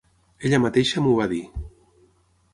[0.49, 1.43] Ella mateixa m'ho va dir.